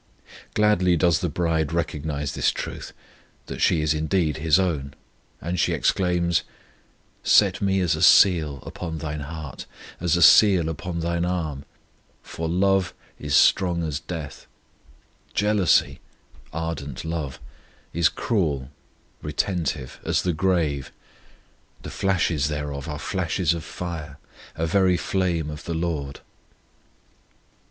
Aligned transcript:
Gladly 0.55 0.97
does 0.97 1.19
the 1.19 1.29
bride 1.29 1.71
recognize 1.71 2.33
this 2.33 2.49
truth, 2.49 2.91
that 3.45 3.61
she 3.61 3.81
is 3.81 3.93
indeed 3.93 4.37
His 4.37 4.57
own, 4.57 4.95
and 5.39 5.59
she 5.59 5.73
exclaims: 5.73 6.41
Set 7.21 7.61
me 7.61 7.79
as 7.81 7.95
a 7.95 8.01
seal 8.01 8.63
upon 8.65 8.97
Thine 8.97 9.19
heart, 9.19 9.67
as 9.99 10.17
a 10.17 10.23
seal 10.23 10.69
upon 10.69 11.01
Thine 11.01 11.23
arm; 11.23 11.65
For 12.23 12.49
love 12.49 12.95
is 13.19 13.35
strong 13.35 13.83
as 13.83 13.99
death; 13.99 14.47
Jealousy 15.35 15.99
(ardent 16.51 17.05
love) 17.05 17.39
is 17.93 18.09
cruel 18.09 18.71
(retentive) 19.21 19.99
as 20.03 20.23
the 20.23 20.33
grave; 20.33 20.91
The 21.83 21.91
flashes 21.91 22.47
thereof 22.47 22.89
are 22.89 22.97
flashes 22.97 23.53
of 23.53 23.63
fire, 23.63 24.17
A 24.55 24.65
very 24.65 24.97
flame 24.97 25.51
of 25.51 25.65
the 25.65 25.75
LORD. 25.75 26.21